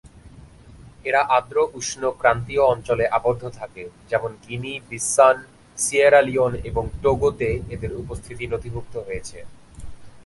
এরা 1.05 1.21
আর্দ্র 1.29 1.57
উষ্ণ 1.73 2.01
ক্রান্তীয় 2.11 2.63
অঞ্চলে 2.65 3.05
আবদ্ধ 3.09 3.43
থাকে 3.59 3.83
যেমন-গিনি-বিসসান, 4.09 5.35
সিয়েরা 5.77 6.21
লিওন 6.21 6.53
এবং 6.63 6.83
টোগো 7.03 7.29
তে 7.31 7.49
এদের 7.69 7.91
উপস্থিতি 7.93 8.43
নথিভুক্ত 8.47 8.95
হয়েছে। 8.97 9.37